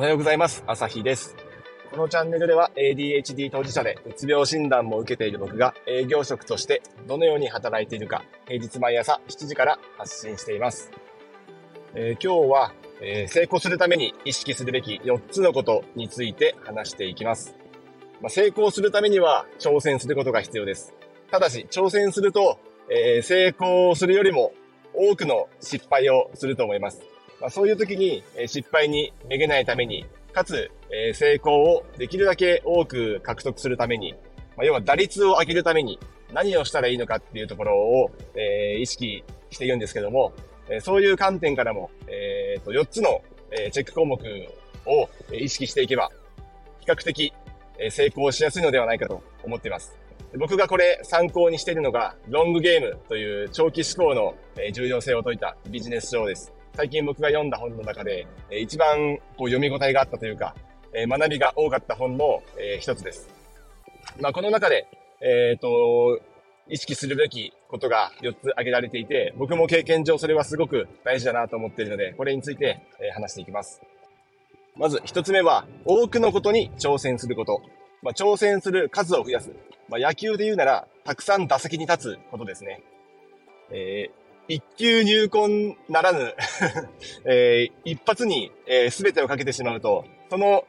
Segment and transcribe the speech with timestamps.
[0.00, 0.64] おはようございます。
[0.66, 1.36] 朝日です。
[1.90, 10.90] このチャンネルでは ADHD 当事者でうつ病診断も受けている僕が営業職としてどのように働いているか平日毎朝7時から発信しています。
[11.94, 12.72] えー、今日は、
[13.02, 17.54] えー、成功するために意識するべき4つのことについて話していきます。
[18.22, 20.94] まあ、成功するためには挑戦することが必要です。
[21.30, 22.58] ただし挑戦すると、
[22.90, 24.54] えー、成功するよりも
[24.94, 27.02] 多くの失敗をすると思います。
[27.40, 34.12] まあ、そういう時に、え失敗にめげないために、かつ、え成功をできるだけ多く獲得するために、
[34.56, 35.98] まあ、要は打率を上げるために
[36.32, 40.32] 何をしたらいいのかっていうところを、えー、意識しているんですけども、
[40.68, 43.22] えそういう観点からも、えー、と4つの、
[43.52, 44.18] えチェック項目
[44.86, 46.10] を意識していけば、
[46.80, 47.32] 比較的、
[47.78, 49.96] え成功しやすいのではないかと思っています。
[50.38, 54.36] 僕がこれ参考にしているのが、ロングゲームという長期思考の
[54.72, 56.52] 重要性を説いたビジネス書です。
[56.74, 60.54] 最近僕が読んだ本の中で、一番こう読み応えがあったというか、
[60.92, 62.42] 学びが多かった本の
[62.80, 63.28] 一つです。
[64.20, 64.88] まあ、この中で、
[65.20, 66.20] えっ、と、
[66.68, 73.80] 意識するべきことが4つ挙げられていて、僕も経験上それはすごく大事だなと思っているので、これについてえ話していきます。
[74.76, 77.60] まず1つ目は、多くのことに挑戦すること。
[78.02, 79.50] まあ、挑戦する数を増やす。
[79.88, 82.82] まあ、野球で言うなら、たくさん打席に立つことですね。
[83.72, 84.19] えー、
[84.50, 86.34] 一級入魂ならぬ
[87.24, 90.66] えー、一発に、えー、全てをかけてしまうと、その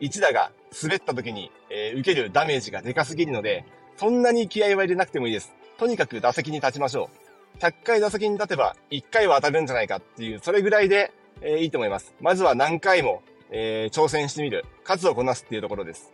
[0.00, 0.50] 一打が
[0.82, 3.64] 滑った時に、えー、受けるダメージがでかすぎるので、
[3.98, 5.54] そんなに気合は入れなくてもいいです。
[5.78, 7.08] とにかく打席に立ちましょ
[7.56, 7.58] う。
[7.60, 12.12] 100回打席に立てば1回は当たるんじゃないかっていう、それぐらいで、えー、いいと思います。
[12.20, 14.64] まずは何回も、えー、挑戦してみる。
[14.82, 16.12] 数をこなすっていうところです。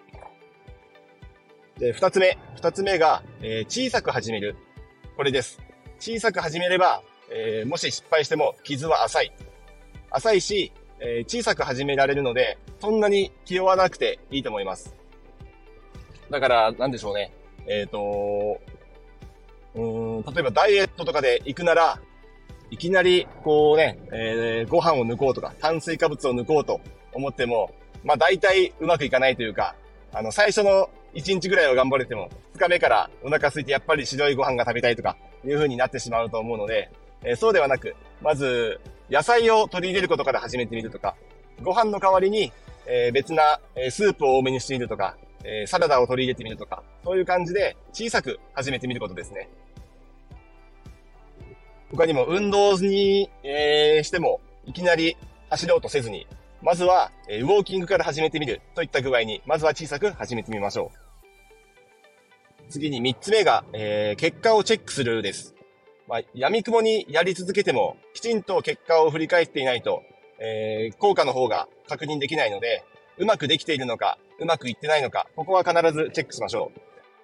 [1.78, 2.36] で、二つ目。
[2.56, 4.54] 二つ目が、えー、小さく始める。
[5.16, 5.62] これです。
[5.98, 9.32] 小さく始めれば、えー、もし失敗しても傷は浅い。
[10.10, 14.94] 浅いし、えー、小さく始められるので、そんなに気負わなくていいと思います。
[16.30, 17.32] だから、なんでしょうね。
[17.66, 18.60] えっ、ー、と、
[19.74, 22.00] うん、例えばダイエットとかで行くなら、
[22.70, 26.80] いきなり、こうね、えー、ご飯を抜こうとか、炭水化物を抜こうと
[27.12, 27.72] 思っても、
[28.04, 29.76] まあ大体うまくいかないというか、
[30.12, 36.90] あの、最初の1日ぐらいは頑張れても、2日目からお腹空いてやっぱり白いご飯が食べたいとか、いう風になってしまうと思うので、
[37.22, 38.80] えー、そうではなく、まず、
[39.10, 41.14] 野菜を取り入れることから始めてみるとか、
[41.62, 42.52] ご飯の代わりに、
[42.86, 49.48] えー、別な、えスープを多めにしてみるとか、えー、サラダを取り入れてみるとか、そういう感じで小さく始めてみることですね。
[51.90, 55.16] 他にも運動に、えー、しても、いきなり
[55.50, 56.26] 走ろうとせずに、
[56.66, 62.70] まずは、えウォーキングから始めてみるといった具合に、まずは小さく始めてみましょう。
[62.70, 65.54] 次に3つ目が、えー、結果をチェックするです。
[66.08, 70.02] まあ、闇雲にやり続けても、きちんと結果を振り返っていないと、
[70.40, 72.82] えー、効果の方が確認できないので、
[73.18, 76.80] うまくできているのか、うまくいってないのか、ここは必ずチェックしましょう。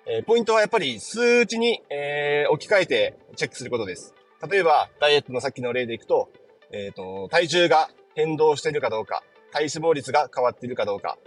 [0.06, 4.14] えー、ポイントはやっぱり数値に、えー、置き換えてチェックすることです。
[4.48, 6.30] 例えば、ダイエットのさっきの例でいくと、
[6.70, 11.18] えっ、ー、と、体重が変動しているかどうか、体脂肪率が変わっているかどうか、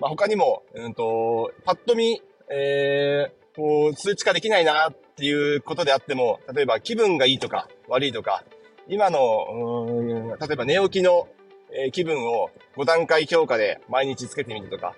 [0.00, 8.44] まあ、他にも、うんと、パッと見、えー、こう、数値化できないなっていうことであっても、例えば気分がいいとか悪いとか、
[8.88, 11.28] 今の、例えば寝起きの、
[11.74, 14.94] え、気分を5段階評価で毎日つけてみるとか、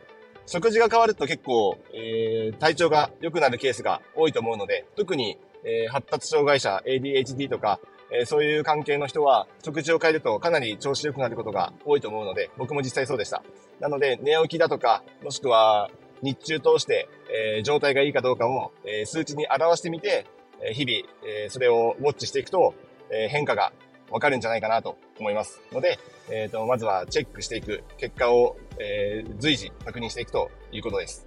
[0.46, 7.80] 食事が変わると結構、えー、体調が良くなるケースが多いと思うので、特に、えー、発達障害者、ADHD とか、
[8.10, 13.42] えー、そういう関係の人は、食事を変えるとかなり調子良くなることが多いと思うので、僕も実際そうでした。
[13.80, 15.90] なので、寝起きだとか、もしくは、
[16.22, 17.08] 日中通して、
[17.56, 20.26] えー、状態がいいかどうかを、えー、数値に表してみて、
[20.62, 22.74] えー、日々、えー、それをウォッチしていくと、
[23.10, 23.72] えー、変化が
[24.10, 25.60] わかるんじゃないかなと思います。
[25.72, 25.98] ので、
[26.30, 31.26] えっ、ー、と、まずはチェックしていく、結果を、えー、随時確認していくということです。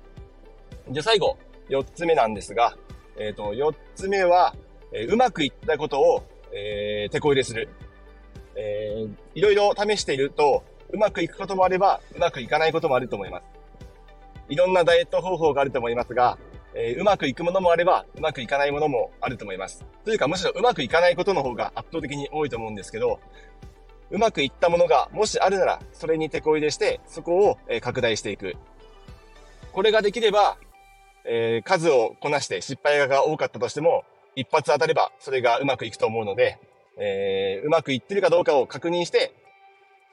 [0.90, 1.38] じゃあ最後、
[1.70, 2.78] 四つ目なんですが、
[3.20, 4.56] えっ、ー、と、四つ目は、
[4.94, 7.70] えー、うまくいったことを、えー、手こ入れする。
[8.56, 13.44] えー、いろいろ試していると、うまくいくこともあれば、うまくいかないこともあると思います。
[14.50, 16.38] いろんなダイエット方法があると思いますが、
[16.74, 19.86] えー、うまくいくものもあれば、うまくいかないものもあると思います。
[20.06, 23.20] というか、むしろうまくいかないことの方が圧倒的に多いと思うんですけど、
[24.10, 28.56] うまくいったものがもしあるなら、それに手こ入れして、そこを、え拡大していく。
[29.74, 30.58] これができれば、
[31.26, 34.06] えー、数をこなして失敗が多かったとしても、
[34.38, 36.60] 一発当たればそれがうまくいくと思うので、
[37.00, 39.34] えー、うまくいってるかどうかを確認して、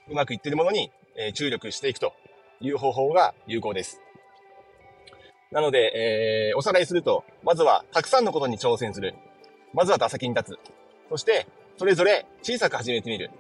[0.09, 2.15] うまくいってるものに、え注力していくと
[2.61, 4.01] いう方法が有効です。
[5.53, 9.15] なので、えー、おさらいすると、まずはたくさんのことに挑戦する。
[9.75, 10.59] まずは打席に立つ。
[11.11, 13.31] そして、それぞれ小さく始めてみる。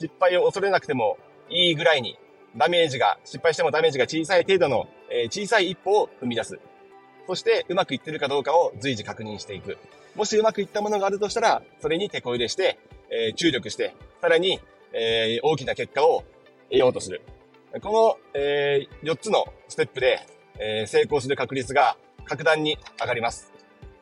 [0.00, 1.16] 失敗を恐れなくても
[1.48, 2.18] いいぐらいに、
[2.56, 6.58] ダメージが、失敗してもダメージが小さい程度の、えー、小さい一歩を踏み出す。
[7.26, 9.78] そして、うまくいってるかどうかを随時確認していく。
[10.14, 12.78] もしうまくいったものがあるとしたら、それに手こ入れして、
[13.10, 14.60] えー、注力して、さらに、
[14.92, 16.24] えー、大きな結果を
[16.70, 17.22] 得ようとする。
[17.80, 20.26] この、えー、4つのステップで、
[20.58, 23.52] えー、成功する確率が格段に上がります。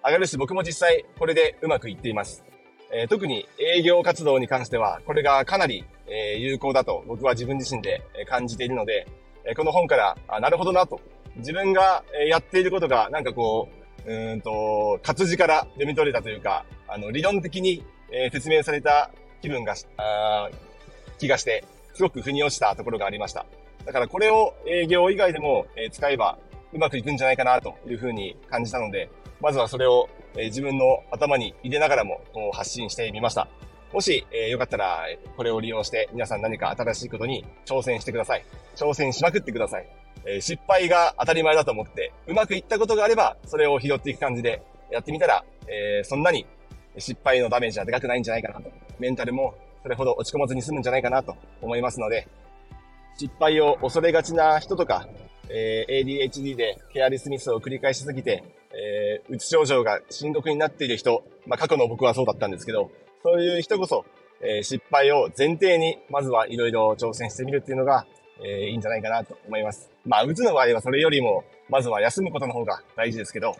[0.04, 2.44] 上がるし、僕も実際これでうまくいっています。
[2.92, 9.06] えー、特に営業活動に関しては、これがかなり、えー、有効だと僕は自分自身で感じているので、
[9.44, 11.00] えー、この本から、あ、なるほどなと。
[11.36, 13.68] 自分がやっていることが、なんかこ
[14.06, 19.10] う、うんと、活字から読み取れたというか、あの、理論的に、えー、説明された
[19.42, 20.48] 気分が、あ
[21.18, 23.46] 気がして、すごく腑に落ちたところがありました。
[23.84, 26.38] だからこれを営業以外でも、えー、使えば
[26.72, 29.10] うまくいくんじゃないかなというふうに感じたので、
[29.40, 33.48] まずはそれを、えー、自分の頭に入れながらもこう発信してみました。
[33.92, 35.06] もし、えー、よかったら、
[35.36, 38.44] これを利用して皆さん何か新しいことに挑戦してください。
[38.76, 39.99] 挑戦しまくってください。
[40.26, 46.46] え、失敗が当たり前だと思って、うまくいったことがあれば、それを拾っていく感じでやってみたら、えー、そんなに
[46.98, 48.70] 失敗のダメージはでかくないんじゃないかなと。
[48.98, 52.28] メンタルもそれほど落ち込まずに済むんじゃないかなと思いますので、
[53.16, 55.06] 失敗を恐れがちな人とか、
[55.48, 62.90] えー、ADHD でケアリスミスを繰り返しすぎて、えー、うつ症状が深刻になっている人、まあ過去の僕はそうだったんですけど、
[63.22, 64.04] そういう人こそ、
[64.42, 68.06] えー、失敗を前提に、まずはいろいろ挑戦してみるっていうのが、
[68.42, 69.90] えー、いいんじゃないかなと思います。
[70.04, 73.56] まあ、うつの場合はそれよりも、まずは休むことの方が大事ですけど、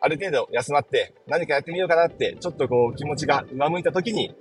[0.00, 4.34] ある程度休まって何かやってみようかなって、ちょっとこう気持ちが上向いた時に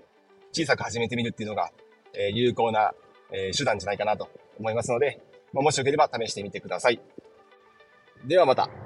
[0.52, 1.72] 小さく始めてみるっていうのが、
[2.14, 2.94] えー、有効な、
[3.32, 4.30] えー、手段じゃないかなと
[4.60, 5.22] 思いますので、
[5.54, 7.00] まあ、もしよければ試してみてください。
[8.26, 8.83] ではまた。